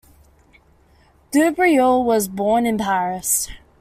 Dubreuil 1.31 2.03
was 2.03 2.27
born 2.27 2.65
in 2.65 2.79
Paris. 2.79 3.49